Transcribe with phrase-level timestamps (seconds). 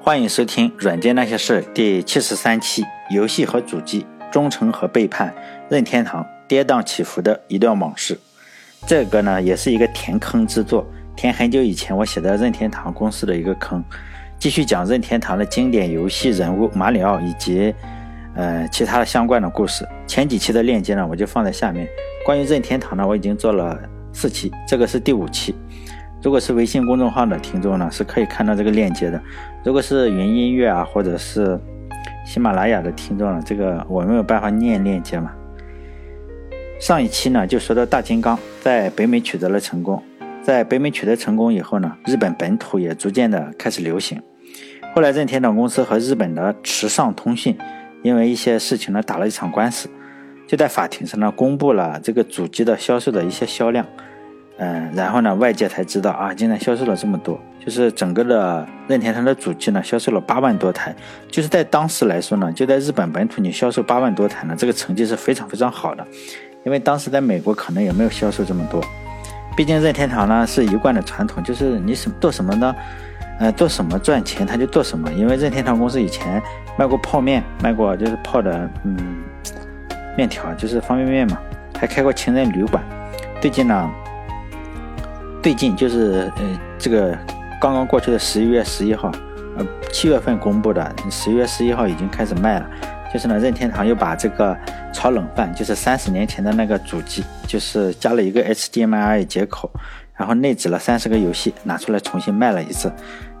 [0.00, 5.34] 欢迎收听《软件那些事》第七十三期：游戏和主机，忠诚和背叛，
[5.70, 8.18] 任天堂跌宕起伏的一段往事。
[8.86, 10.86] 这个呢，也是一个填坑之作，
[11.16, 13.82] 填很久以前我写的任天堂公司的一个坑。
[14.38, 17.74] 继续讲任天堂的经典游戏人物马里奥以及
[18.34, 19.88] 呃其他相关的故事。
[20.06, 21.88] 前几期的链接呢，我就放在下面。
[22.26, 23.80] 关于任天堂呢，我已经做了
[24.12, 25.54] 四期，这个是第五期。
[26.24, 29.22] 如果是微信公众号的听众呢，是可以看到这个链接的。
[29.62, 31.60] 如果是云音乐啊，或者是
[32.24, 35.30] 喜马拉雅的听众呢，这个我没有办法念链接嘛。
[36.80, 40.02] 上一期呢，就说到大金刚在北美取得了成功，
[40.42, 44.18] 在北美取得成功以后呢，日本本土也逐渐的开始流行。
[44.94, 47.58] 后来任天堂公司和日本的池上通信
[48.02, 49.90] 因为一些事情呢打了一场官司，
[50.48, 53.86] 就在法庭上呢公布了这个主机的销售的一些销量。
[54.56, 60.94] 嗯，然后呢，外界才知道啊，竟然销售了这么多，就是整个的任天堂的主机呢，销售了八万多台，
[61.28, 66.06] 就是在当时来说呢，就在日本本土你销售八万多台呢，这个成绩是非常非常好的，
[66.64, 68.80] 因为当时在美国可能也没有销售这么多，
[69.56, 72.76] 毕竟任天堂呢是一贯的传统，就是你什做什么呢，
[73.40, 76.40] 呃，做什么赚钱他就做什么，因为任天堂公司以前
[76.78, 78.96] 卖过泡面，卖过就是泡的嗯
[80.16, 81.38] 面条，就是方便面嘛，
[81.76, 82.80] 还开过情人旅馆，
[83.40, 83.90] 最近呢。
[85.44, 87.14] 最近就是呃，这个
[87.60, 89.12] 刚刚过去的十一月十一号，
[89.58, 92.66] 呃，七月份公布的，十一月十一号已经开始卖了。
[93.12, 94.56] 就是呢，任天堂又把这个
[94.90, 99.70] 炒冷饭，就是三十年前的那个主机，就是加了一个 HDMI 接口，
[100.16, 102.90] 然后内置了三十个游戏，拿出来重新卖了一次。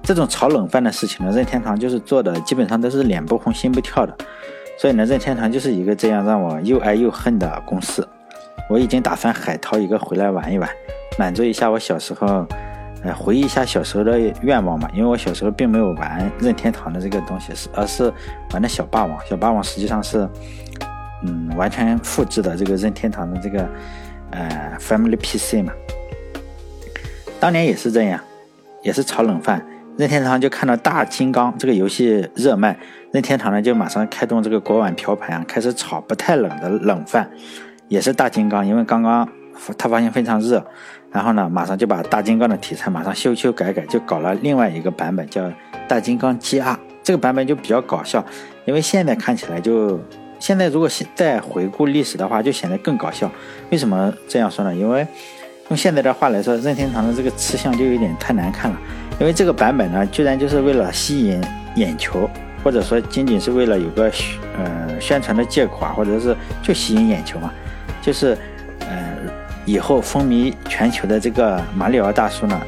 [0.02, 4.14] 这种炒冷饭的事情呢，任天堂就是做的基本上都是脸不红心不跳的。
[4.78, 8.06] 所以呢，任天堂就是一个这样让我又爱又恨的公司。
[8.68, 10.68] 我已经打算海淘一个回来玩一玩。
[11.18, 12.46] 满足一下我小时候，
[13.02, 14.88] 呃，回忆一下小时候的愿望嘛。
[14.92, 18.12] 因为我小时候并没有玩任天堂的这个东西，是而是
[18.52, 19.18] 玩的小霸王。
[19.26, 20.28] 小霸王实际上是，
[21.24, 23.68] 嗯，完全复制的这个任天堂的这个，
[24.30, 25.72] 呃，Family PC 嘛。
[27.38, 28.20] 当年也是这样，
[28.82, 29.64] 也是炒冷饭。
[29.96, 32.76] 任天堂就看到大金刚这个游戏热卖，
[33.12, 37.30] 任天堂呢就马上开动这个锅碗瓢盆啊，开始炒不太冷的冷饭，
[37.86, 39.28] 也是大金刚，因为刚刚
[39.76, 40.64] 他发现非常热。
[41.10, 45.48] 然后呢，马上就把大金刚的题材马上修修改改，就搞了另外一个版本，叫
[45.86, 46.76] 大金刚 GR。
[47.04, 48.24] 这个版本就比较搞笑，
[48.64, 50.00] 因为现在看起来就
[50.40, 53.30] 现在如果现在回顾历史的话，就显得更搞笑。
[53.70, 54.74] 为什么这样说呢？
[54.74, 55.06] 因为
[55.68, 58.76] 用现在的话来说，任天堂的这个吃相就有点太难看了。
[59.20, 61.40] 因为这个版本呢，居然就是为了吸引
[61.76, 62.28] 眼球，
[62.64, 64.10] 或者说仅仅是为了有个
[64.58, 67.52] 呃宣传的借口啊，或者是就吸引眼球嘛，
[68.02, 68.36] 就是
[68.90, 69.13] 嗯。
[69.66, 72.60] 以后风靡全球的这个马里奥大叔呢，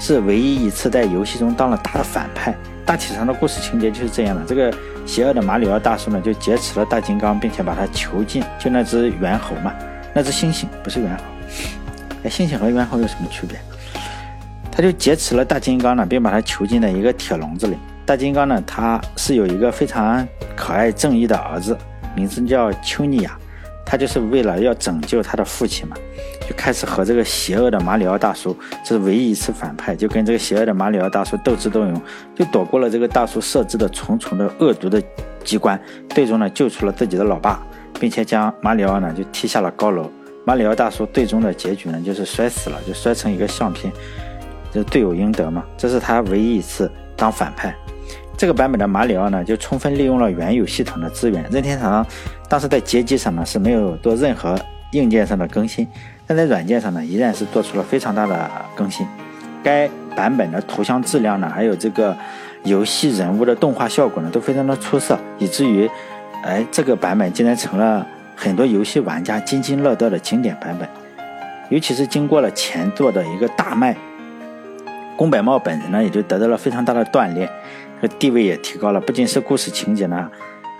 [0.00, 2.54] 是唯一一次在游戏中当了大的反派。
[2.84, 4.74] 大体上的故事情节就是这样的：这个
[5.06, 8.42] 邪恶的马里奥大叔呢，就劫持了大金刚，并且把他囚禁。
[8.58, 9.72] 就那只猿猴嘛，
[10.14, 11.22] 那只猩猩不是猿猴。
[12.24, 13.58] 哎，猩猩和猿猴有什么区别？
[14.70, 17.76] 他就劫持了大金刚呢，并把他囚禁在一个铁笼子里。
[18.04, 20.26] 大金刚呢，他是有一个非常
[20.56, 21.76] 可爱正义的儿子，
[22.16, 23.38] 名字叫丘尼亚。
[23.84, 25.96] 他就是为了要拯救他的父亲嘛，
[26.48, 32.02] 就开始和这个邪恶的马里奥大叔，这是唯一一次反派，就跟这个邪恶的马里奥大叔斗智斗勇，
[32.34, 35.02] 就躲过了这个大叔设置的重重的恶毒的
[35.44, 37.60] 机关，最终呢救出了自己的老爸，
[38.00, 40.10] 并且将马里奥呢就踢下了高楼。
[40.44, 43.92] 马里奥大叔最终的结局呢就是摔死了，就摔成一个相片，
[44.72, 45.64] 就罪有应得嘛。
[45.76, 47.74] 这是他唯一一次当反派。
[48.36, 51.46] 这个版本的马里奥呢，就充分利用了原有系统的资源。
[51.52, 52.04] 任天堂
[52.52, 54.54] 当时在街机上呢是没有做任何
[54.90, 55.88] 硬件上的更新，
[56.26, 59.06] 但在软件上呢依然是做出了非常大的更新。
[59.62, 62.14] 该版本的图像质量呢，还有这个
[62.64, 65.90] 游戏人物的动画效果呢，都非常的出色，以至于，
[66.44, 70.86] 哎，这个版本竟然成了很多游戏玩家津津乐道的经典版本。
[71.70, 73.96] 尤其是经过了前作的一个大卖，
[75.16, 77.48] 宫本茂本人呢也就得到了非常大的锻炼。
[78.18, 80.28] 地位也提高了，不仅是故事情节呢，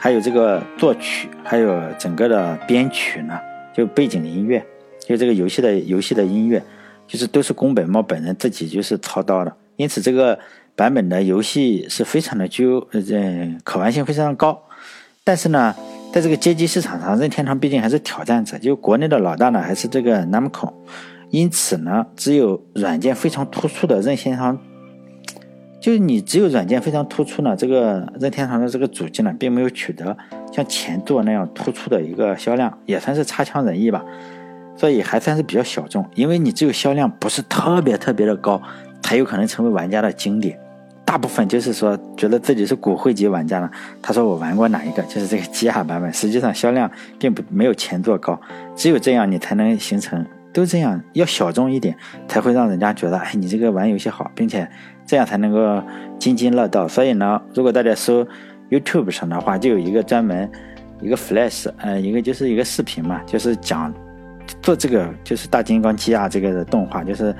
[0.02, 3.38] 还有这个作曲，还有整个的编曲呢，
[3.72, 4.60] 就背景音乐，
[4.98, 6.60] 就这个游戏的游戏的音乐，
[7.06, 10.36] 就是都是宫本茂本人自己就是操刀的，因此这个
[10.74, 14.60] 版本的游戏是非常的具有嗯可玩性非常高。
[15.22, 15.72] 但是呢，
[16.12, 20.72] 在这个街机市场上，任天堂毕竟还是挑战者，就国内的老大呢还是这个 Namco，
[21.30, 24.58] 因此呢，只有软件非常突出的任天堂。
[25.82, 30.16] 就是你只有软件非常突出呢，这个任天堂的这个主机呢，并没有取得
[30.52, 34.00] 像前作那样突出的一个销量，也算是差强人意吧，
[34.76, 36.08] 所以还算是比较小众。
[36.14, 38.62] 因为你只有销量不是特别特别的高，
[39.02, 40.56] 才有可能成为玩家的经典。
[41.04, 43.68] 大部分就是说觉得自己是骨灰级玩家呢。
[44.00, 46.88] 他说我玩过哪一个，就是这个基亚版本，实际上销量
[47.18, 48.40] 并不没有前作高。
[48.76, 51.96] 只有这样，你才能形成都这样，要小众一点，
[52.28, 54.70] 才会让人家觉得哎，你这个玩游戏好，并且
[55.06, 55.82] 这样才能够
[56.18, 56.86] 津津乐道。
[56.86, 58.26] 所以呢，如果大家搜
[58.70, 60.50] YouTube 上的话，就有一个专门
[61.00, 63.92] 一个 Flash，呃，一个就是一个视频嘛，就是讲
[64.62, 67.34] 做这个就是大金刚基亚这个的动画，就是。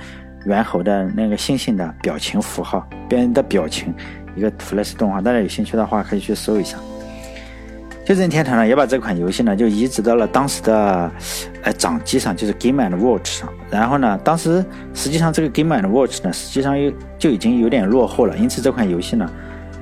[0.45, 3.95] 猿猴的那个猩猩的表情符号，别人的表情，
[4.35, 6.77] 一个 Flash 动画，大家有兴趣的话可以去搜一下。
[8.13, 11.11] 就任天堂呢，也把这款游戏呢就移植到了当时的
[11.63, 13.49] 呃掌机上，就是 Game and Watch 上。
[13.71, 14.63] 然后呢，当时
[14.93, 19.31] 实际上这个 Game and Watch 呢，实际上又就已经有点落后了，因此这款游戏呢，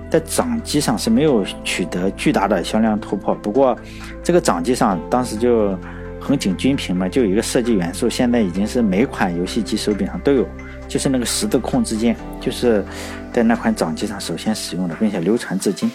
[0.09, 3.35] 在掌机上是没有取得巨大的销量突破。
[3.35, 3.77] 不过
[4.23, 5.77] 这个掌机上当时就。
[6.23, 10.47] 横井军平嘛，就有一个设计元素，现在已经是每款游戏机手柄上都有，
[10.87, 12.85] 就是那个十字控制键，就是
[13.33, 15.91] 在那款掌机上首先使用的，并且流传至今。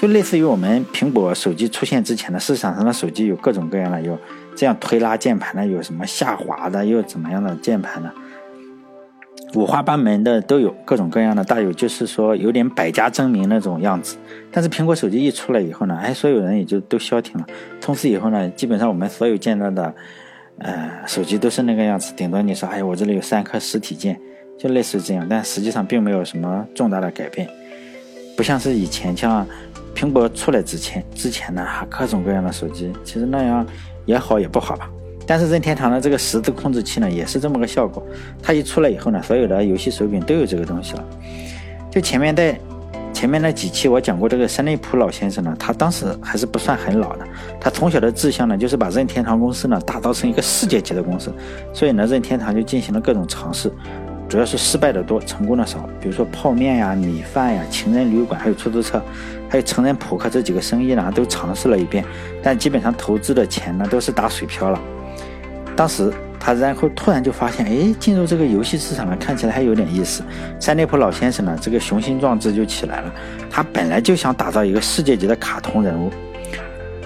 [0.00, 4.16] 就类似于我们苹果手机出现之前的市场上的手机有各种各样的，有
[4.54, 8.08] 这样推拉键盘的，有什么下滑的，又怎么样的键盘的。
[9.54, 14.16] 五花八门的都有，各种各样的，大有就是说有点百家争鸣那种样子。
[14.52, 17.46] 但是苹果手机一出来以后呢，哎，所有人也就都消停了。
[17.80, 19.92] 从此以后呢，基本上我们所有见到的，
[20.58, 22.12] 呃，手机都是那个样子。
[22.14, 24.20] 顶多你说，哎，我这里有三颗实体键，
[24.58, 25.26] 就类似这样。
[25.28, 27.48] 但实际上并没有什么重大的改变，
[28.38, 29.44] 不像是以前，像
[29.96, 33.66] 苹果出来之前，之前呢，各种各样的手机，其实那样
[34.06, 34.88] 也好也不好吧。
[35.26, 38.00] 但是任天堂的这个十字控制器呢，也是这么个效果。
[38.40, 41.04] 它一出来以后呢，所有的游戏手柄都有这个东西了。
[41.90, 42.56] 就前面在
[43.12, 47.26] 前面那几期我讲过，这个山内普老先生呢，他当时还是不算很老的。
[47.60, 51.34] 他从小的志向呢，就是把任天堂公司呢打造成一个世界级的公司。
[51.74, 53.68] 所以呢，任天堂就进行了各种尝试，
[54.28, 55.88] 主要是失败的多，成功的少。
[56.00, 59.02] 比如说泡面呀、米饭呀、情人旅馆，还有出租车，
[59.48, 62.04] 还有成人扑克这几个生意呢，都尝试了一遍，
[62.42, 64.78] 但基本上投资的钱呢，都是打水漂了。
[65.74, 70.22] 当时他然后突然就发现，哎，进入这个游戏市场呢，看起来还有点意思。
[70.60, 73.14] 山内普老先生呢，这个雄心壮志就起来了。
[73.50, 76.10] 他本来就想打造一个世界级的卡通人物，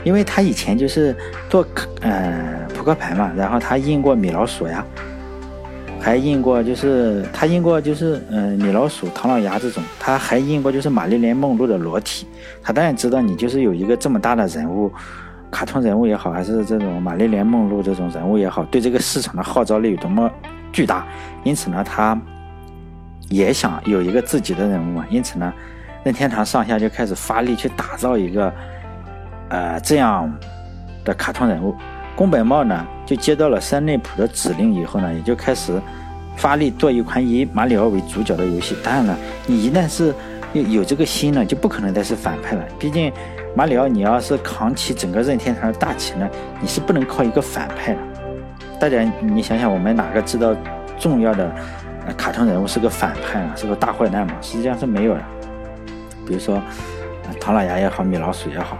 [0.02, 1.14] 因为他以前就是
[1.48, 1.64] 做
[2.00, 4.84] 呃扑克牌嘛，然后他印过米老鼠呀，
[6.02, 12.26] 还印过就是他印过就是嗯米老鼠、唐老鸭这种，他还印过就是玛丽莲梦露的裸体。
[12.60, 14.92] 他当然知道你就是有一个这么大的人物。
[15.50, 20.30] 卡通人物也好，还是这种玛丽莲梦露这种人物也好，对这个市场的号召力有多么
[20.72, 21.06] 巨大？
[21.44, 22.18] 因此呢，他
[23.28, 25.04] 也想有一个自己的人物嘛。
[25.10, 25.52] 因此呢，
[26.04, 28.50] 任天堂上下就开始发力去打造一个
[29.50, 30.32] 呃这样
[31.04, 31.76] 的卡通人物。
[32.16, 35.80] 宫本茂呢，就接到了山内普的指令以后呢，也就开始
[36.36, 38.76] 发力做一款以马里奥为主角的游戏。
[38.82, 39.16] 当然了，
[39.46, 40.14] 你一旦是
[40.52, 42.64] 有有这个心呢，就不可能再是反派了。
[42.78, 43.12] 毕竟。
[43.54, 46.26] 马里奥，你要是扛起整个任天堂的大旗呢，
[46.58, 47.98] 你是不能靠一个反派的。
[48.80, 50.56] 大家，你想想，我们哪个知道
[50.98, 51.54] 重要的
[52.16, 53.52] 卡通人物是个反派啊？
[53.54, 54.32] 是个大坏蛋嘛？
[54.40, 55.20] 实际上是没有的。
[56.26, 56.62] 比如说
[57.38, 58.78] 唐老鸭也好，米老鼠也好。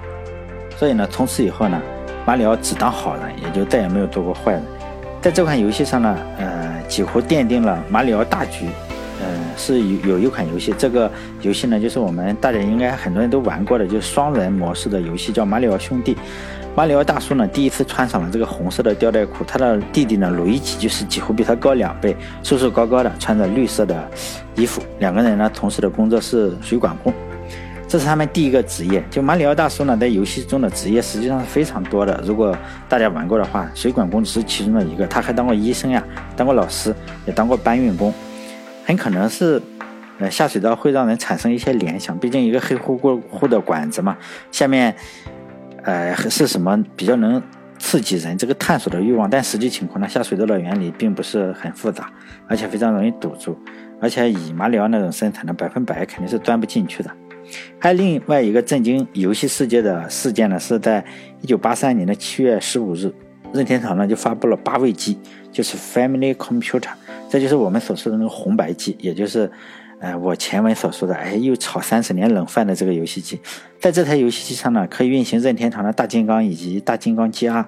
[0.74, 1.78] 所以呢，从此以后呢，
[2.24, 4.62] 马里奥只当好人，也就再也没有做过坏人。
[5.20, 8.66] 在这款游戏上呢，呃，几乎奠定了马里奥大局。
[9.24, 11.08] 嗯，是有有一款游戏，这个
[11.42, 16.14] 游戏呢，就是我们大家应该很多人都玩过的，就是双人模式的游戏，叫《马里奥兄弟》。
[16.74, 24.02] 马里奥大叔呢，第一次穿上了这个红色的吊带裤，他的弟弟呢，鲁伊奇就是几乎比他高两倍，瘦瘦高高的，穿着绿色的
[24.56, 24.82] 衣服。
[24.98, 27.12] 两个人呢，从事的工作是水管工，
[27.92, 29.04] 这是他们第一个职业。
[29.10, 32.18] 就马里奥大叔呢，在游戏中的职业实际上是非常多的。
[32.24, 32.56] 如果
[32.88, 36.02] 大家玩过的话，水管工只是其中的一个，他还当过医生呀，
[36.34, 36.94] 当过老师，
[37.26, 38.10] 也当过搬运工。
[38.86, 39.60] 很可能是，
[40.18, 42.96] 呃，下水道会让人产生一些联想，毕竟一个黑乎
[43.28, 44.16] 乎的管子嘛，
[44.50, 44.96] 下面，
[45.82, 47.42] 呃，是什么比较能
[47.78, 49.28] 刺激人这个探索的欲望？
[49.28, 52.10] 但实际情况呢，下水道的原理并不是很复杂，
[52.48, 53.54] 而且非常容易堵住，
[54.00, 57.10] 而且以马里奥那种身材呢，百分百肯定是钻不进去的。
[57.78, 61.04] 还有另外一个震惊游戏世界的事件呢，是在
[61.40, 63.12] 一九八三年的七月十五日，
[63.52, 65.18] 任天堂呢就发布了八位机，
[65.50, 66.90] 就是 Family Computer。
[67.28, 69.50] 这就是我们所说的那个红白机，也就是，
[70.00, 73.40] 呃，我前文所说的，哎，又炒三十年冷饭的这个游戏机，
[73.80, 77.64] 在这台游戏机上呢，可以运行任天堂的大金刚以及大金刚 GR。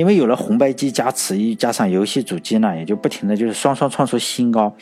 [0.00, 4.74] 因为有了红白机加持，加上游戏主机呢，也就不停的就是双双创出新高。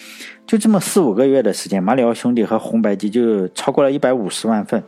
[0.46, 4.80] 就这么四五个月的时间，马里奥兄弟和红白机就超过了一百五十万份，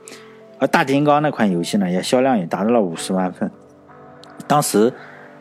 [0.60, 3.50] 而大金刚那款游戏呢，也销量也达到了五十万份。
[4.46, 4.92] 当时。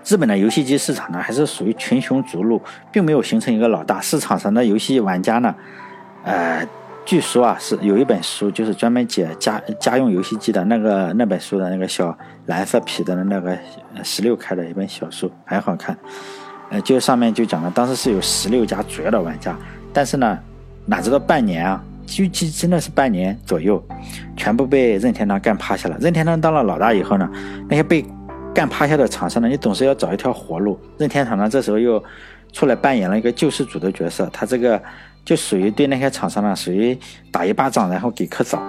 [0.05, 2.59] 日本的游戏机市场呢，还是属于群雄逐鹿，
[2.91, 3.99] 并没有形成一个老大。
[3.99, 5.53] 市场上的游戏玩家呢，
[6.23, 6.65] 呃，
[7.09, 13.57] 据说啊，是有一本书，就是专门解家家用游戏机的那个那本书的那个小蓝色皮的那个
[14.03, 15.97] 十六开的一本小书，很好看。
[16.69, 19.57] 呃，就上面就讲了，当时是有十六家主要的玩家，
[19.91, 20.37] 但是呢，
[20.85, 23.83] 哪知道半年啊，就就真的是半年左右，
[24.37, 25.97] 全部被任天堂干趴下了。
[25.99, 27.27] 任天堂当了老大以后呢，
[27.67, 28.05] 那些被
[28.53, 30.79] 干趴下的厂商呢，你总是要找一条活路。
[30.99, 32.03] 任天堂呢，这时候又
[32.53, 34.79] 出来扮演了一个救世主的角色，他这个。
[35.29, 36.97] 就属于对那些厂商呢，属于
[37.29, 38.59] 打一巴掌，然后给颗枣。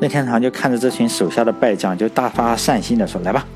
[0.00, 3.46] 任天堂就看着这群手下的败将，就大发善心的说：“来吧，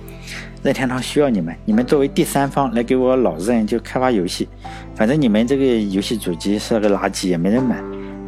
[0.63, 4.49] 任天堂需要你们，你们作为第三方来给我老任就开发游戏。
[4.95, 7.83] 反正你们这个游戏主机是个垃圾，也没人买，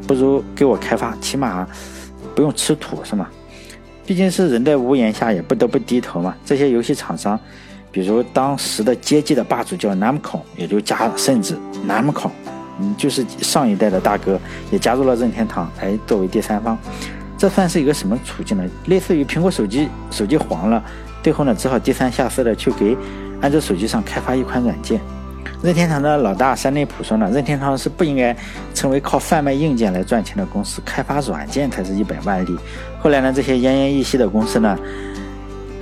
[0.04, 1.64] 不如给我开发，起码
[2.34, 3.28] 不用吃土，是吗？
[4.04, 6.34] 毕竟是人在屋檐下，也不得不低头嘛。
[6.44, 7.38] 这些游戏厂商，
[7.92, 11.56] 比如当时的街机的霸主叫 Namco，也就加甚至
[11.88, 12.28] Namco。”
[12.80, 14.38] 嗯，就是上一代的大哥
[14.70, 16.76] 也加入了任天堂，哎，作为第三方，
[17.38, 18.64] 这算是一个什么处境呢？
[18.86, 20.82] 类似于苹果手机手机黄了，
[21.22, 22.96] 最后呢只好低三下四的去给
[23.40, 25.00] 安卓手机上开发一款软件。
[25.62, 28.36] 任天堂的老大山内普说呢，任天堂是不应该
[28.74, 32.58] 成为靠贩卖硬件来赚钱的公司，开发软件才是一本万利。
[32.98, 34.78] 后来呢，这些奄奄一息的公司呢。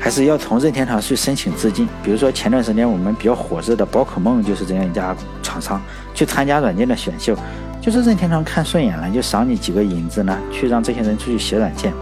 [0.02, 5.80] 还是要从任天堂去申请资金，比如说前段时间我们比较火热的宝可梦就是这样一家厂商，
[6.12, 7.36] 去参加软件的选秀，
[7.80, 11.92] 就是任天堂看顺眼了，就赏你几个银子呢，去让这些人出去写软件。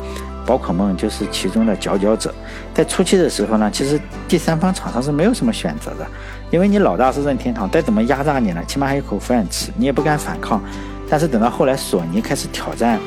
[0.47, 2.35] 宝可梦就是其中的佼佼者。
[2.73, 6.07] 在初期的时候呢，其实第三方厂商是没有什么选择的，
[6.51, 10.59] 因为你老大是任天堂，再怎么压榨你呢，起码还有口饭吃，你也不敢反抗。
[11.07, 12.99] 但是等到后来索尼开始挑战，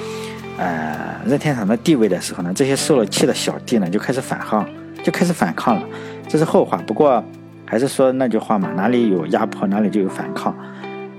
[0.59, 4.63] 呃，任天堂的地位的时候呢，这些受了气的小弟呢就开始反抗。
[5.03, 5.83] 就开始反抗了，
[6.27, 6.77] 这是后话。
[6.87, 7.23] 不过
[7.65, 10.55] 还是说那句话嘛，哪里有压迫，哪里就有反抗。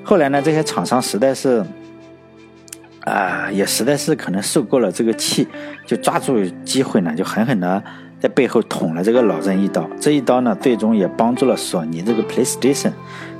[0.02, 1.64] 后来呢，这些厂商实在是，
[3.04, 5.46] 啊，也实在是可能受够了这个气，
[5.86, 7.82] 就抓住机会呢，就狠狠的
[8.18, 9.88] 在背后捅了这个老任一刀。
[10.00, 12.92] 这一刀呢，最终也帮助了索尼这个 PlayStation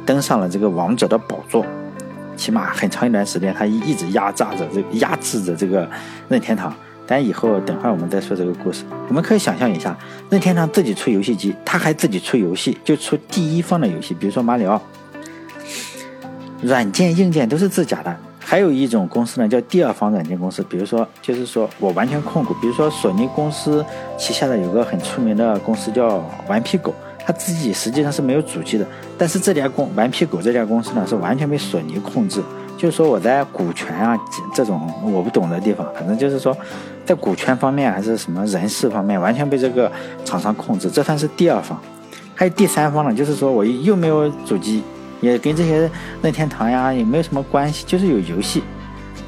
[0.05, 1.65] 登上了这个王者的宝座。
[2.37, 5.89] 起码很长一段时间，他一直压榨着这压制着这个
[6.29, 6.75] 任天堂。
[7.07, 8.85] 但以后等会儿我们再说这个故事。
[9.09, 9.97] 我们可以想象一下，
[10.31, 14.81] 任天堂自己出游戏机，他还自己出游戏，就出第一方的游戏，比如说马里奥，
[16.63, 18.17] 软件硬件都是自家的。
[18.47, 23.85] 还有一种公司呢，叫第二方软件公司，比如说就是说我完全控股，比如说索尼公司
[24.19, 32.43] 旗下的有个很出名的公司叫顽皮狗，他自己实际上是没有主机的，但是这家公顽皮狗这家公司呢是完全被索尼控制。
[32.77, 34.19] 就是说我在股权啊
[34.55, 36.57] 这种我不懂的地方，反正就是说。
[37.07, 39.93] 在股权方面还是什么人事方面，完全被这个
[40.25, 41.79] 厂商控制，这算是第二方。
[42.35, 44.83] 还有第三方呢，就是说我又没有主机，
[45.21, 45.91] 也跟这些
[46.23, 48.63] 任天堂呀也没有什么关系，就是有游戏，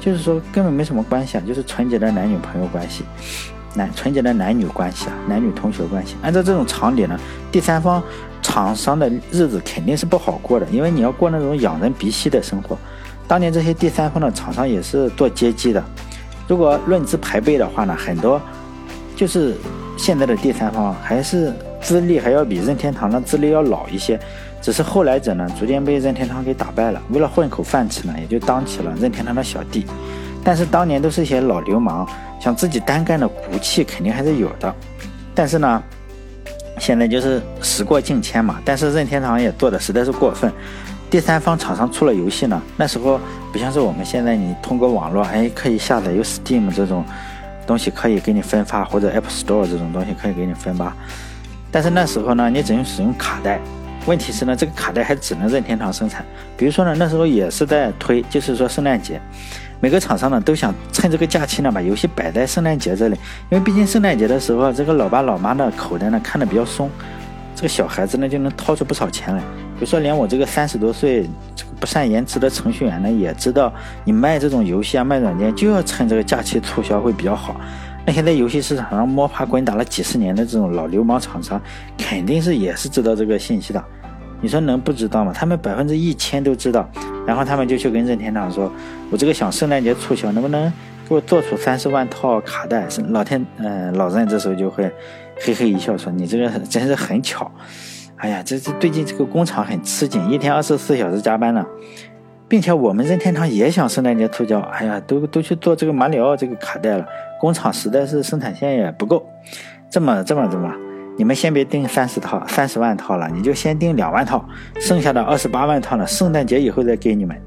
[0.01, 3.03] 就是说根本没什么关系啊，就是纯洁的男女朋友关系，
[3.75, 6.15] 男纯洁的男女关系啊，男女同学关系。
[6.23, 7.15] 按照这种常理呢，
[7.51, 8.01] 第三方
[8.41, 12.75] 厂商的日子肯定是不好过的，因为你要过那种仰人鼻息的生活。
[13.27, 15.83] 当年这些第三方的厂商也是做接机的。
[16.47, 18.41] 如果论资排辈的话呢，很多
[19.15, 19.55] 就是
[19.97, 24.17] 现在的第三方还是资历还要比任天堂的资历要老一些，
[24.61, 29.85] 只是后来者呢逐渐被任天堂给打败了，为了混口饭吃呢，也就当起了任天堂的小弟。
[30.43, 32.07] 但是当年都是一些老流氓，
[32.39, 34.73] 想自己单干的骨气肯定还是有的。
[35.35, 35.83] 但是呢，
[36.79, 40.49] 现在就是时过境迁嘛，但是任天堂也做的实在是过分。
[41.09, 43.19] 第三方厂商出了游戏呢，那时候
[43.51, 47.03] 不像是我们现在，你通过网络，哎，可以下载有 Steam 这种
[47.65, 50.93] 东西可以给你分发，或者 App Store 这种东西可以给你分发。
[51.71, 53.59] 但是那时候呢，你只能使用卡带。
[54.05, 56.25] 问题是呢，这个卡带还只能任天堂生产。
[56.55, 59.19] 比如说呢，那时候也是在推，就是说圣诞节，
[59.81, 63.17] 每个厂商呢都想趁这个假期呢把游戏摆在圣诞节这里，
[63.49, 66.89] 因为毕竟圣诞节的时候，这个老爸老妈的口袋呢看的比较松，
[67.57, 69.41] 这个小孩子呢就能掏出不少钱来。
[69.41, 73.73] 比如说，连我这个三十多岁、这个不善言辞的程序员呢，也知道
[74.05, 77.59] 你卖这种游戏啊、卖软件，就要趁这个假期促销会比较好。
[78.05, 81.59] 那些在游戏市场上摸爬滚打了几十年的这种老流氓厂商，
[81.97, 83.83] 肯定是也是知道这个信息的。
[84.39, 85.33] 你说能不知道吗？
[85.33, 86.87] 他们百分之一千都知道。
[87.25, 88.71] 然后他们就去跟任天堂说
[89.11, 90.71] ：“我这个想圣诞节促销，能不能
[91.09, 94.89] 给我做出三十万套卡带？”是老天，嗯，老任这时候就会
[95.39, 97.51] 嘿嘿一笑说：“你这个真是很巧。”
[98.17, 101.63] 哎呀，这这最近这个工厂很吃紧，一天二十四小时加班呢，
[102.47, 107.05] 并且我们任天堂也想圣诞节促销，哎呀，都都去做这个马里奥这个卡带了，
[107.39, 109.23] 工厂实在是生产线也不够。
[109.89, 110.73] 这么这么这么，
[111.15, 114.43] 你们先别订三十套、三十万套了，你就先订两万套，
[114.79, 117.39] 剩下的二十八万套呢，圣诞节以后再给你们。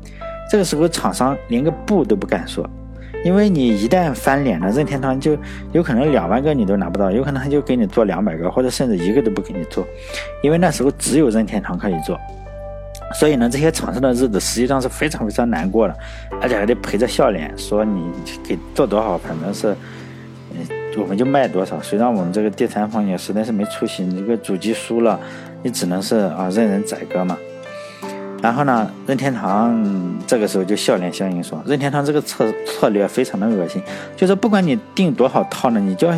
[0.49, 2.65] 这个时候厂商连个不都不敢说，
[3.25, 5.37] 因为你一旦翻脸了，任天堂就
[5.73, 9.87] 有可能两万个你都拿不到，有可能他就给你做两百个，或者甚至一个都不给你做，
[10.43, 12.19] 因为那时候只有任天堂可以做。
[13.13, 15.95] 所以呢，这些厂商的日子实际上是非常非常难过的，
[16.41, 18.09] 而且还得陪着笑脸说你
[18.45, 19.75] 给做多少，反正是，
[20.53, 21.81] 嗯，我们就卖多少。
[21.83, 25.19] 虽然我们这个第三方也实在是没出息，你这个主机输了，
[25.63, 27.37] 你只能是啊任人宰割嘛。
[28.43, 29.85] 然后呢，任天堂
[30.27, 33.83] 这个时候就笑脸相迎说，任天堂这个策策略非常的恶心，
[34.17, 36.15] 就是不管你订多少套呢，你就要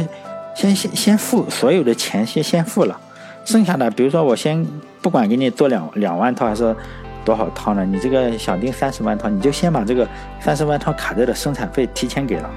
[0.54, 2.98] 先先先付所有的钱，先先付了，
[3.44, 4.66] 剩下的比如说我先。
[5.02, 6.72] 不管给你做两两万套还是
[7.24, 7.84] 多少套呢？
[7.84, 10.06] 你这个想订三十万套，你就先把这个
[10.38, 12.48] 三十万套卡带的生产费提前给了。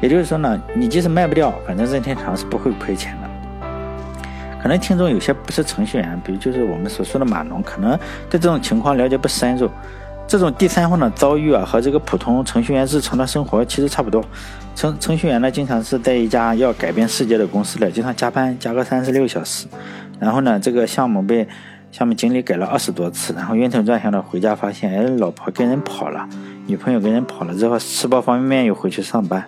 [0.00, 3.21] 也就是说呢，你即使卖不掉，反正任天堂是不会亏钱的。
[4.62, 7.98] 可能听众有些不是程序员，比如就是我们所说的码农，可能
[8.30, 9.68] 对这种情况了解不深入。
[10.28, 14.24] 这种第三方的遭遇啊，和这个普通程序员日常的生活其实差不多。
[14.76, 19.66] 程程序员呢，经常是在一家要改变世界的公司里，经常加班加个三十六小时，
[20.20, 21.46] 然后呢，这个项目被
[21.90, 26.26] 项目经理改了二十多次，然后晕头转向的回家，发现哎，老婆跟人跑了，
[26.68, 29.44] 女朋友跟人跑了之后，吃包方便面又回去上班。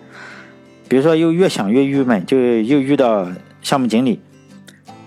[0.86, 3.26] 比如说，又越想越郁闷，就又遇到
[3.62, 4.20] 项目经理，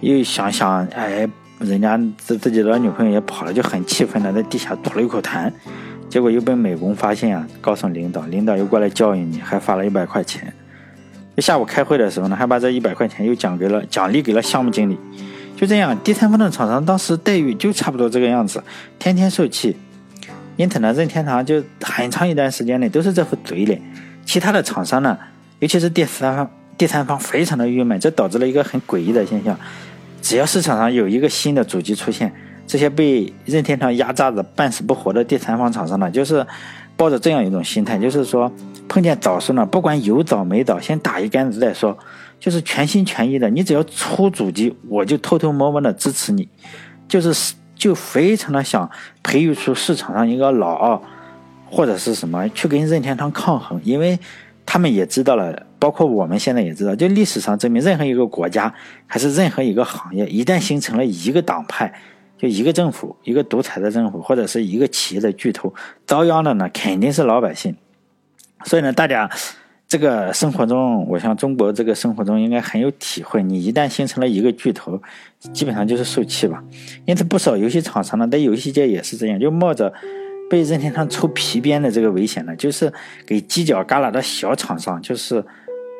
[0.01, 1.27] 又想想哎，
[1.60, 5.51] 人家自自己的女朋友也跑了，就很气愤的在地下吐了一口痰，
[6.10, 10.54] 结果又被美工发现啊，告诉领导，领导又过来教育你，还发了一百块钱。
[11.38, 14.98] 下午开会的时候呢，还把这一百块钱又奖给了奖励给了项目经理。
[15.56, 18.63] 就这样，第三方的厂商当时待遇就差不多这个样子，
[19.00, 19.75] 天天受气。
[20.56, 23.80] 因此呢，任天堂就很长一段时间内都是这副嘴脸。
[24.25, 25.18] 其他的厂商呢，
[25.60, 29.57] 尤其是第三方，第三方非常的郁闷，这导致了一个很诡异的现象：
[30.22, 32.31] 只要市场上有一个新的主机出现，
[32.67, 36.46] 这些被任天堂压榨的半死不活的第三方厂商呢，就是
[36.96, 38.51] 抱着这样一种心态，就是说
[38.88, 41.98] 碰见早市呢，不管有早没早，先打一竿子再说。
[42.40, 46.48] 就是全心全意的，你只要出主机，我就偷偷摸摸的支持你，
[47.07, 48.87] 就是就非常的想
[49.24, 51.01] 培育出市场上一个老二，
[51.66, 54.20] 或者是什么去跟任天堂抗衡，因为
[54.68, 58.72] 他们也知道了，包括我们现在也知道，就历史上证明，任何一个国家
[59.08, 61.92] 还是任何一个行业，一旦形成了一个党派，
[62.38, 65.74] 就一个政府，一个独裁的政府，或者是一个企业的巨头，
[66.06, 67.75] 遭殃的呢肯定是老百姓，
[68.66, 69.27] 所以呢，大家。
[69.90, 73.42] 这个生活中，我想中国这个生活中应该很有体会。
[73.42, 75.01] 你一旦形成了一个巨头，
[75.53, 76.62] 基本上就是受气吧。
[77.06, 79.94] 因此，不少游戏厂商呢，在游戏界也是这样，就冒着
[80.50, 82.92] 被任天堂抽皮鞭的这个危险呢，就是
[83.25, 85.44] 给犄角旮旯的小厂商，就是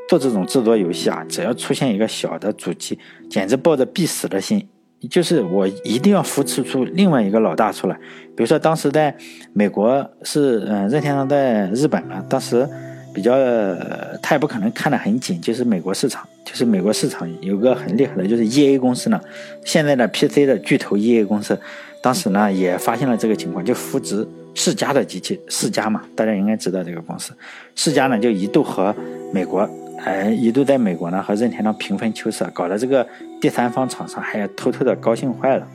[0.10, 1.26] 做这种制作游戏啊。
[1.28, 2.98] 只要出现一个小的主机，
[3.30, 4.68] 简直抱着必死的心，
[5.10, 7.96] 就是我一定要扶持出另外一个老大出来。
[8.36, 9.16] 比如说，当时在
[9.54, 12.68] 美国是嗯，任天堂在日本嘛，当时。
[13.14, 13.34] 比较，
[14.22, 19.20] 他也不可能看得很紧，就是美国市场，就是美国市场有个很厉害的，就是 E A 公司呢，
[19.66, 21.60] 现在的 P C 的巨头 E A 公司，
[22.02, 27.34] 当时呢也发现了这个情况，就扶植世嘉的机器，世嘉嘛，大家应该知道这个公司，
[27.76, 28.96] 世嘉呢就一度和
[29.34, 29.70] 美国，
[30.06, 33.06] 哎，一度在美国呢和任天堂平分秋色，搞得这个
[33.42, 35.68] 第三方厂商还要偷偷的高兴坏了。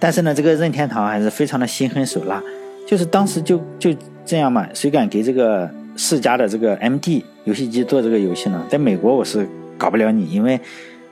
[0.00, 2.42] 但是呢，这个任天堂还是非常的心狠手辣，
[2.88, 3.94] 就是当时就就
[4.26, 5.70] 这样嘛，谁敢给这个？
[5.98, 10.58] 世嘉的这个 MD 游戏机做这个游戏呢，在美国我是搞不了你，因为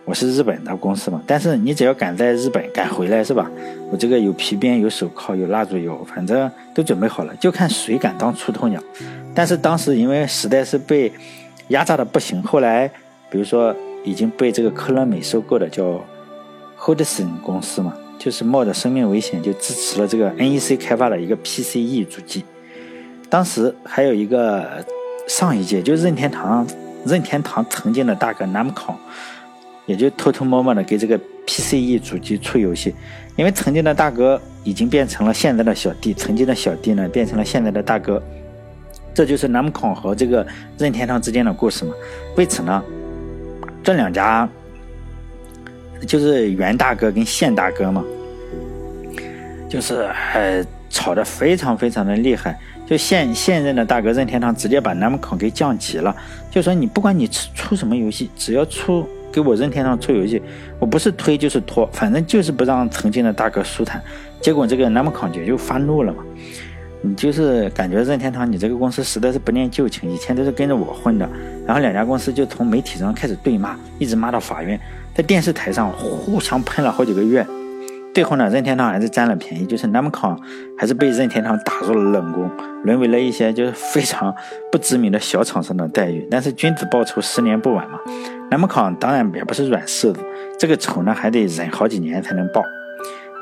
[0.05, 1.21] 我是日本的公司嘛。
[1.27, 3.51] 但是你只要敢在日本敢回来，是吧？
[3.91, 8.81] 我这个有皮鞭、有手铐、有蜡烛油，反正都准备好了，就看谁敢当出头鸟。
[9.35, 11.13] 但是当时因为实在是被
[11.69, 12.89] 压榨的不行，后来
[13.29, 16.01] 比如说已经被这个科乐美收购的叫
[16.79, 22.45] Hudson 公司嘛，就是冒着生命危险就支持了这个 NEC 开发的一个 PCE 主机。
[23.29, 24.85] 当时还有一个
[25.29, 26.67] 上一届，就任天堂，
[27.05, 28.95] 任天堂曾经的大哥 Namco，
[29.85, 32.95] 也就偷偷摸摸的给这个 PCE 主机出游戏，
[33.35, 38.23] 因为曾经的大哥已经变成了现在的小弟，曾经的小弟呢变成了现在的大哥，
[39.13, 40.47] 这就是 Namco 和这个
[40.79, 41.93] 任天堂之间的故事嘛。
[42.37, 42.83] 为此呢，
[43.83, 44.49] 这两家
[46.07, 48.05] 就是袁大哥跟现大哥嘛，
[49.69, 52.57] 就是呃吵得非常非常的厉害。
[52.87, 56.15] 就现现任的大哥任天堂直接把 Namco 给降级了，
[56.51, 60.41] 就说你不管你出出什么游戏，只要出给我任天堂出游戏，
[60.79, 64.01] 我不是推就是拖，反正就是不让曾经的大哥舒坦。
[64.41, 66.23] 结果这个 Namco 就就发怒了嘛，
[67.03, 71.29] 你就是感觉任天堂你这个公司实在是不念旧情，以前都是跟着我混的，
[71.67, 74.79] 然后两家公司就从媒体上开始对骂，一直骂到法院，
[75.13, 77.45] 在电视台上互相喷了好几个月。
[78.17, 80.35] 最后呢，任天堂还是占了便宜，就是 Namco
[80.79, 82.51] 还是被任天堂打入了冷宫，
[82.83, 84.35] 沦为了一些就是非常
[84.73, 86.27] 不知名的小厂商的待遇。
[86.31, 88.01] 但是君子报仇，十年不晚嘛。
[88.51, 90.21] Namco 当然也不是软柿子，
[90.59, 92.63] 这个仇呢还得忍好几年才能报。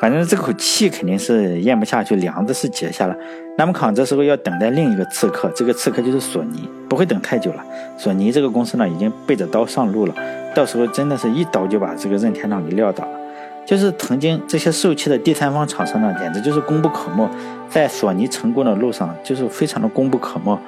[0.00, 3.14] 反正这口气肯定是咽不下去，梁子是结下了。
[3.56, 7.64] 那么康这时候要等待另一个刺客，这个刺客就是索尼，不会等太久了。
[7.96, 10.14] 索尼这个公司呢，已经背着刀上路了，
[10.52, 13.20] 到时候真的是一刀就把这个任天堂给撂倒了。
[13.66, 17.28] 就是曾经这些受气的第三方厂商呢，简直就是功不可没，
[17.70, 20.58] 在索尼成功的路上就是非常的功不可没。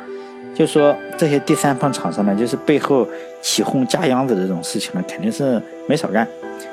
[0.55, 3.07] 就说这些第三方厂商呢，就是背后
[3.43, 6.27] 起哄加秧子这种事情呢，肯定是没少干。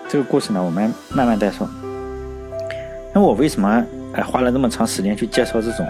[0.07, 1.69] 这个故事呢，我们慢慢再说。
[3.13, 5.85] 那我为什么哎花了那么长时间去介绍这种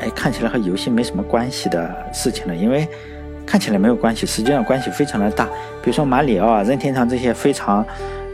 [0.00, 2.54] 哎看起来和游戏没什么关系的事情呢？
[2.54, 2.88] 因为
[3.46, 5.44] 看起来没有关系，实际上关系非常的大。
[5.80, 7.86] 比如说马里奥啊、任天堂这些非常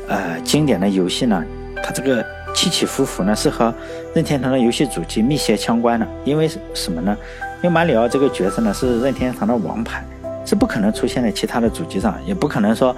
[0.08, 1.44] 呃经典的游戏呢，
[1.82, 3.74] 它这个起起伏伏呢是和
[4.14, 6.06] 任天堂的游戏主机密切相关的。
[6.24, 7.16] 因为什么呢？
[7.62, 10.04] 因为马里奥这个角色呢是任天堂的王牌，
[10.44, 12.94] 是不可能出现在其他的主机上，也不可能说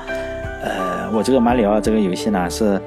[0.62, 2.80] 呃我这个马里奥这个游戏呢是。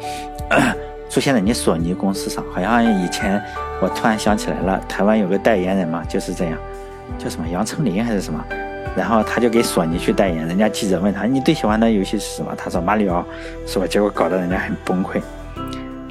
[1.12, 3.42] 出现在你索尼公司上，好像以前
[3.82, 6.58] 我突然想起来了，台湾有个代言人嘛，就是这样，
[7.18, 8.42] 叫什么杨丞琳还是什么，
[8.96, 12.54] 然后他就给索尼去代言，人家记者问他你最喜欢的游戏是什么？
[12.58, 13.26] 他说马里奥，
[13.66, 13.88] 是吧？
[13.88, 15.22] 结果搞得人家很崩溃。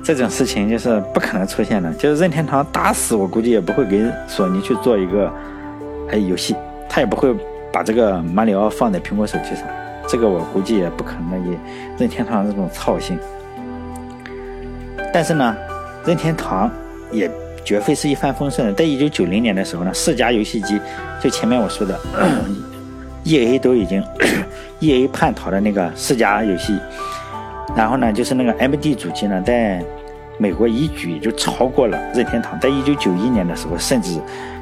[0.03, 5.31] 这种事情就是不可能出现的，就是任天堂打死我估计也不会给索尼去做一个
[6.11, 6.57] 哎游戏，
[6.89, 7.33] 他也不会
[7.71, 9.65] 把这个马里奥放在苹果手机上，
[10.09, 11.57] 这个我估计也不可能以
[11.99, 13.19] 任天堂这种操性。
[15.13, 15.55] 但是呢，
[16.05, 16.71] 任天堂
[17.13, 17.31] 也
[17.63, 18.73] 绝非是一帆风顺的。
[18.73, 20.81] 在一九九零年的时候呢，四家游戏机，
[21.21, 22.01] 就前面我说的
[23.25, 23.59] E.A.
[23.59, 24.03] 都已经
[24.81, 26.79] E A 叛逃的那个四家游戏，
[27.77, 29.85] 然后呢，就是那个 M D 主机呢，在
[30.39, 32.59] 美国一举就超过了任天堂。
[32.59, 34.19] 在一九九一年的时候，甚至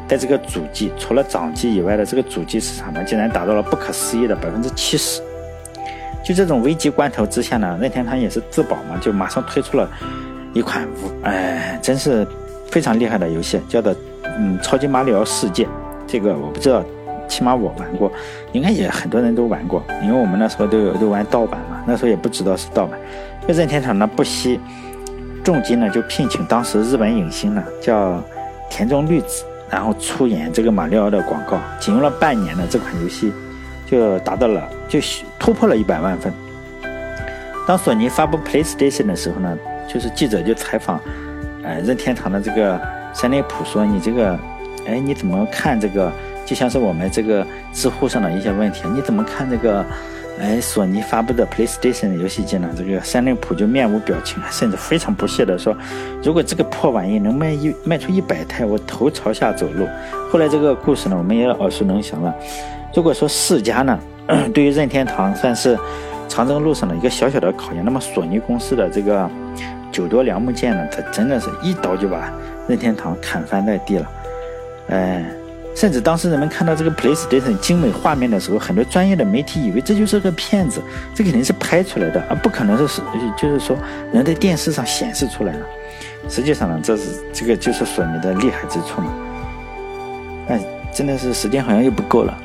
[0.08, 5.22] 在这个主机除了掌机以外的这个主机市场呢，竟然达到了不可思议的百分之七十。
[6.24, 9.88] 就这种危急关头之下呢，任天堂也是自保嘛，就马上推出了。
[10.54, 12.26] 一款无哎，真是
[12.70, 13.94] 非常厉害的游戏，叫做
[14.24, 15.64] 嗯《超级马里奥世界》。
[16.06, 16.82] 这个我不知道，
[17.28, 18.10] 起码我玩过，
[18.52, 22.98] 应该也很多人都玩过，因为我们那时候都有都玩盗版嘛，那时候也不知道是盗版。
[23.46, 24.58] 就任天堂呢不惜
[25.44, 28.22] 重金呢，就聘请当时日本影星呢叫
[28.68, 31.60] 田中绿子，然后出演这个马里奥的广告。
[31.78, 33.32] 仅用了半年呢，这款游戏
[33.86, 34.98] 就达到了就
[35.38, 36.32] 突破了一百万份。
[37.66, 39.56] 当索尼发布 PlayStation 的时候呢？
[39.90, 41.00] 就是记者就采访，
[41.62, 42.78] 呃，任天堂的这个
[43.14, 44.38] 山内普说：“你这个，
[44.86, 46.12] 哎，你怎么看这个？
[46.48, 49.84] 就像是我们这个知乎上的一些问题，你怎么看这个？
[50.40, 55.76] 哎，索尼发布的 PlayStation 游戏机呢？”这个山内普就面无表情，甚至非常不屑地说
[56.22, 59.86] ：“如果这个破玩意能卖一卖出一百台，我头朝下走路。”
[60.30, 62.32] 后来这个故事呢，我们也耳熟能详了。
[62.94, 63.98] 如果说世嘉呢，
[64.54, 65.76] 对于任天堂算是
[66.28, 69.28] 长征路上的一个小小的考验，那么索尼公司的这个。
[69.90, 72.30] 九多良木剑呢，它真的是一刀就把
[72.68, 74.10] 任天堂砍翻在地了，
[74.90, 75.24] 哎，
[75.78, 80.82] 甚至当时人们看到这个 PlayStation 精美画面的时候，很多专业的媒体以为这就是个骗子，
[81.14, 83.00] 这肯定是拍出来的，而不可能是是
[83.36, 83.76] 就是说
[84.12, 85.60] 人在电视上显示出来的。
[86.28, 89.12] 实际上呢，这是这个就是索尼的厉害之处嘛。
[90.48, 90.60] 哎，
[90.92, 92.36] 真的是时间好像又不够了，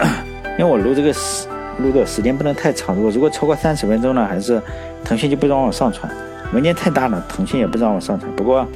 [0.58, 4.60] 因为我录这个时录的时间不能太长，如果如果超过三十分钟呢，还是
[5.02, 6.12] 腾讯就不让我上传。
[6.52, 8.30] 文件太大了，腾讯也不让我上传。
[8.36, 8.68] 不过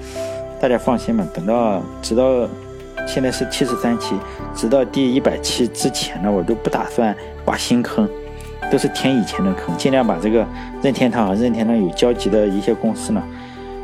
[0.59, 2.48] 大家放心嘛，等到直到
[3.07, 4.14] 现在是七十三期，
[4.55, 7.16] 直到第一百期之前呢，我都不打算
[7.47, 8.09] 挖新坑，
[8.71, 10.47] 都是填以前的坑，尽量把这个
[10.83, 13.23] 任天堂和任天堂有交集的一些公司呢，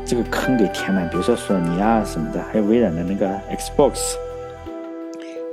[0.04, 1.08] 这个坑给填满。
[1.08, 3.92] 比如说索尼啊什么的，还有微软的那个 Xbox，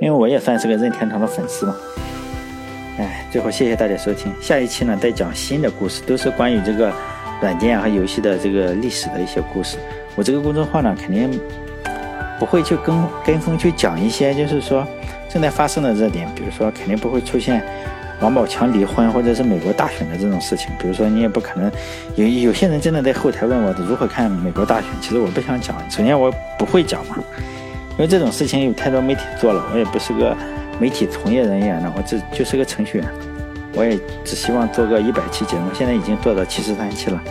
[0.00, 1.76] 因为我也算是个任天堂的粉丝嘛。
[2.98, 6.92] 哎，最后谢谢大家收听，下一期呢再讲新的故事，都是关于这个。
[7.40, 9.78] 软件和游戏的这个历史的一些故事，
[10.14, 11.40] 我这个公众号呢，肯定
[12.40, 14.84] 不会去跟跟风去讲一些，就是说
[15.28, 17.62] 正在发生的热点，比如说肯定不会出现
[18.20, 20.70] 王宝强离婚或者是美国大选的这种事情。
[20.80, 21.70] 比如说你也不可能
[22.16, 27.16] 有有些人真的在后台问我如何看美国大选，其实我不想讲，首先我不会讲嘛，
[27.92, 30.34] 因为这种事情有太多媒体做了，我也不是个
[30.80, 33.06] 媒体从业人员呢，我这就是个程序员。
[33.72, 37.22] 我也只希望做个一百期节目，现在已经做到七十三期了，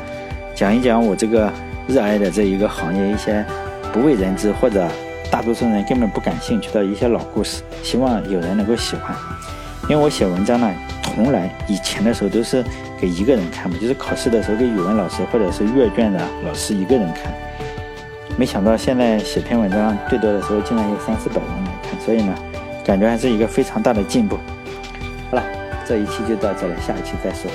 [0.56, 1.52] 讲一讲我这个
[1.88, 3.44] 热爱的这一个行业一些
[3.92, 4.88] 不为人知或者
[5.32, 9.16] 大多数人根本不感兴趣的一些老故事，希望有人能够喜欢。
[9.88, 10.72] 因为我写文章呢，
[11.02, 12.64] 从来以前的时候都是
[13.00, 17.34] 给一个人看嘛，就是考试的时候给语文老师或者是阅卷的老师一个人看。
[18.38, 22.34] 没想到现在写篇文章最多的时候竟然有三四百人来看，所以呢，
[22.86, 24.38] 感觉还是一个非常大的进步。
[25.30, 25.44] 好了，
[25.86, 27.50] 这一期就到这里，下一期再说。